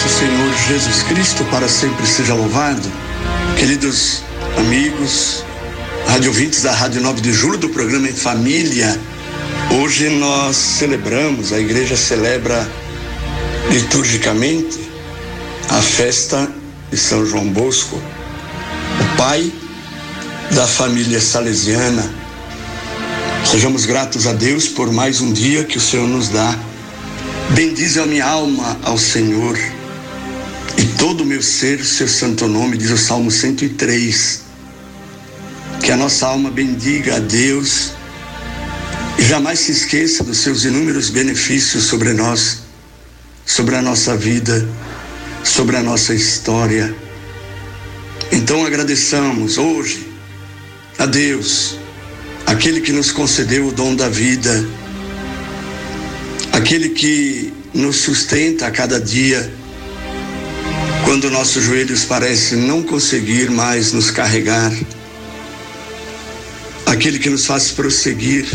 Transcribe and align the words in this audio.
Nosso 0.00 0.18
Senhor 0.18 0.54
Jesus 0.66 1.02
Cristo, 1.02 1.44
para 1.50 1.68
sempre 1.68 2.06
seja 2.06 2.32
louvado. 2.32 2.90
Queridos 3.58 4.22
amigos, 4.56 5.44
rádio 6.06 6.30
ouvintes 6.30 6.62
da 6.62 6.72
Rádio 6.72 7.02
9 7.02 7.20
de 7.20 7.30
Julho, 7.32 7.58
do 7.58 7.68
programa 7.68 8.08
Em 8.08 8.14
Família, 8.14 8.98
hoje 9.78 10.08
nós 10.08 10.56
celebramos, 10.56 11.52
a 11.52 11.60
igreja 11.60 11.98
celebra 11.98 12.66
liturgicamente 13.70 14.80
a 15.68 15.82
festa 15.82 16.50
de 16.90 16.96
São 16.96 17.26
João 17.26 17.48
Bosco, 17.48 17.96
o 17.96 19.16
pai 19.18 19.52
da 20.52 20.66
família 20.66 21.20
salesiana. 21.20 22.10
Sejamos 23.44 23.84
gratos 23.84 24.26
a 24.26 24.32
Deus 24.32 24.66
por 24.66 24.90
mais 24.90 25.20
um 25.20 25.30
dia 25.30 25.64
que 25.64 25.76
o 25.76 25.80
Senhor 25.80 26.08
nos 26.08 26.28
dá. 26.28 26.58
Bendize 27.50 28.00
a 28.00 28.06
minha 28.06 28.24
alma 28.24 28.78
ao 28.82 28.96
Senhor 28.96 29.58
todo 31.00 31.22
o 31.22 31.26
meu 31.26 31.42
ser, 31.42 31.82
seu 31.82 32.06
santo 32.06 32.46
nome, 32.46 32.76
diz 32.76 32.90
o 32.90 32.98
Salmo 32.98 33.30
103. 33.30 34.42
Que 35.82 35.90
a 35.90 35.96
nossa 35.96 36.26
alma 36.26 36.50
bendiga 36.50 37.16
a 37.16 37.18
Deus 37.18 37.92
e 39.18 39.22
jamais 39.22 39.60
se 39.60 39.72
esqueça 39.72 40.22
dos 40.22 40.36
seus 40.36 40.62
inúmeros 40.66 41.08
benefícios 41.08 41.84
sobre 41.84 42.12
nós, 42.12 42.58
sobre 43.46 43.76
a 43.76 43.82
nossa 43.82 44.14
vida, 44.14 44.68
sobre 45.42 45.78
a 45.78 45.82
nossa 45.82 46.12
história. 46.14 46.94
Então 48.30 48.66
agradeçamos 48.66 49.56
hoje 49.56 50.06
a 50.98 51.06
Deus, 51.06 51.78
aquele 52.44 52.82
que 52.82 52.92
nos 52.92 53.10
concedeu 53.10 53.68
o 53.68 53.72
dom 53.72 53.96
da 53.96 54.10
vida, 54.10 54.68
aquele 56.52 56.90
que 56.90 57.54
nos 57.72 57.96
sustenta 57.96 58.66
a 58.66 58.70
cada 58.70 59.00
dia, 59.00 59.59
quando 61.10 61.28
nossos 61.28 61.64
joelhos 61.64 62.04
parecem 62.04 62.56
não 62.56 62.84
conseguir 62.84 63.50
mais 63.50 63.92
nos 63.92 64.12
carregar, 64.12 64.72
aquele 66.86 67.18
que 67.18 67.28
nos 67.28 67.46
faz 67.46 67.72
prosseguir, 67.72 68.46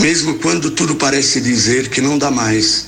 mesmo 0.00 0.38
quando 0.38 0.70
tudo 0.70 0.94
parece 0.94 1.40
dizer 1.40 1.88
que 1.88 2.00
não 2.00 2.16
dá 2.16 2.30
mais, 2.30 2.86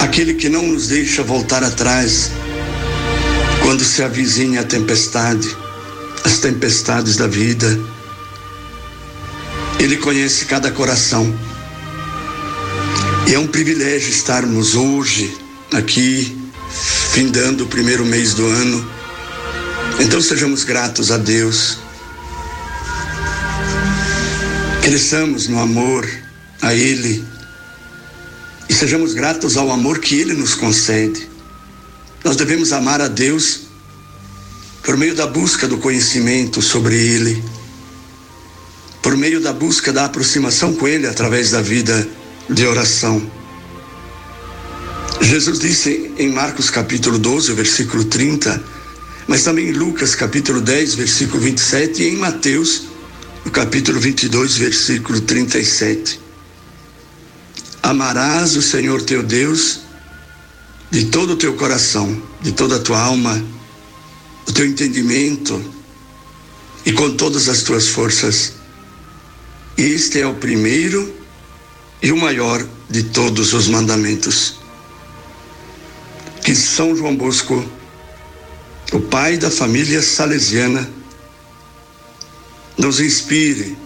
aquele 0.00 0.34
que 0.34 0.48
não 0.48 0.66
nos 0.66 0.88
deixa 0.88 1.22
voltar 1.22 1.62
atrás 1.62 2.32
quando 3.62 3.84
se 3.84 4.02
avizinha 4.02 4.62
a 4.62 4.64
tempestade, 4.64 5.56
as 6.24 6.40
tempestades 6.40 7.14
da 7.14 7.28
vida. 7.28 7.78
Ele 9.78 9.96
conhece 9.96 10.44
cada 10.44 10.72
coração. 10.72 11.32
E 13.28 13.34
é 13.34 13.38
um 13.38 13.46
privilégio 13.46 14.10
estarmos 14.10 14.74
hoje 14.74 15.41
aqui, 15.76 16.36
findando 17.12 17.64
o 17.64 17.68
primeiro 17.68 18.04
mês 18.04 18.34
do 18.34 18.46
ano. 18.46 18.90
Então 20.00 20.20
sejamos 20.20 20.64
gratos 20.64 21.10
a 21.10 21.18
Deus. 21.18 21.78
Cresçamos 24.82 25.48
no 25.48 25.60
amor 25.60 26.08
a 26.60 26.74
Ele 26.74 27.24
e 28.68 28.74
sejamos 28.74 29.14
gratos 29.14 29.56
ao 29.56 29.70
amor 29.70 29.98
que 29.98 30.18
Ele 30.18 30.34
nos 30.34 30.54
concede. 30.54 31.28
Nós 32.24 32.36
devemos 32.36 32.72
amar 32.72 33.00
a 33.00 33.08
Deus 33.08 33.60
por 34.82 34.96
meio 34.96 35.14
da 35.14 35.26
busca 35.26 35.68
do 35.68 35.78
conhecimento 35.78 36.60
sobre 36.60 36.96
Ele, 36.96 37.44
por 39.00 39.16
meio 39.16 39.40
da 39.40 39.52
busca 39.52 39.92
da 39.92 40.04
aproximação 40.04 40.74
com 40.74 40.88
Ele 40.88 41.06
através 41.06 41.50
da 41.50 41.60
vida 41.60 42.08
de 42.48 42.66
oração. 42.66 43.22
Jesus 45.22 45.60
disse 45.60 46.12
em 46.18 46.32
Marcos 46.32 46.68
capítulo 46.68 47.16
12, 47.16 47.52
versículo 47.52 48.04
30, 48.04 48.62
mas 49.28 49.44
também 49.44 49.68
em 49.68 49.72
Lucas 49.72 50.16
capítulo 50.16 50.60
10, 50.60 50.96
versículo 50.96 51.40
27 51.40 52.02
e 52.02 52.08
em 52.08 52.16
Mateus, 52.16 52.82
no 53.44 53.50
capítulo 53.50 54.00
22, 54.00 54.56
versículo 54.56 55.20
37. 55.20 56.20
Amarás 57.82 58.56
o 58.56 58.62
Senhor 58.62 59.00
teu 59.02 59.22
Deus 59.22 59.80
de 60.90 61.04
todo 61.06 61.34
o 61.34 61.36
teu 61.36 61.54
coração, 61.54 62.20
de 62.42 62.50
toda 62.50 62.76
a 62.76 62.80
tua 62.80 63.00
alma, 63.00 63.42
o 64.46 64.52
teu 64.52 64.66
entendimento 64.66 65.62
e 66.84 66.92
com 66.92 67.14
todas 67.14 67.48
as 67.48 67.62
tuas 67.62 67.86
forças. 67.86 68.54
Este 69.78 70.20
é 70.20 70.26
o 70.26 70.34
primeiro 70.34 71.14
e 72.02 72.10
o 72.10 72.16
maior 72.16 72.66
de 72.90 73.04
todos 73.04 73.52
os 73.54 73.68
mandamentos. 73.68 74.61
Que 76.42 76.54
São 76.54 76.96
João 76.96 77.16
Bosco, 77.16 77.64
o 78.92 79.00
pai 79.00 79.36
da 79.36 79.50
família 79.50 80.02
salesiana, 80.02 80.88
nos 82.76 83.00
inspire 83.00 83.76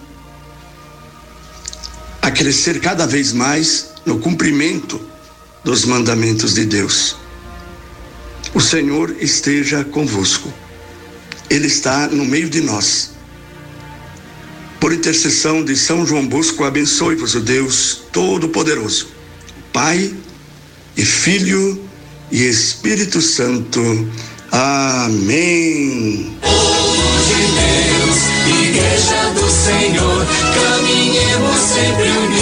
a 2.22 2.30
crescer 2.30 2.80
cada 2.80 3.06
vez 3.06 3.32
mais 3.32 3.90
no 4.04 4.18
cumprimento 4.18 5.00
dos 5.62 5.84
mandamentos 5.84 6.54
de 6.54 6.64
Deus. 6.64 7.16
O 8.54 8.60
Senhor 8.60 9.14
esteja 9.20 9.84
convosco. 9.84 10.52
Ele 11.50 11.66
está 11.66 12.08
no 12.08 12.24
meio 12.24 12.48
de 12.48 12.60
nós. 12.60 13.12
Por 14.80 14.92
intercessão 14.92 15.64
de 15.64 15.76
São 15.76 16.06
João 16.06 16.26
Bosco, 16.26 16.64
abençoe-vos 16.64 17.34
o 17.34 17.40
Deus 17.40 18.02
Todo-Poderoso, 18.12 19.08
Pai 19.72 20.14
e 20.96 21.04
Filho 21.04 21.85
e 22.30 22.48
Espírito 22.48 23.20
Santo. 23.20 23.80
Amém. 24.52 26.36
Povo 26.40 26.96
de 27.26 27.40
Deus, 27.56 28.18
Igreja 28.62 29.30
do 29.34 29.50
Senhor, 29.50 30.26
caminhemos 30.54 31.58
sempre 31.58 32.08
unidos. 32.10 32.35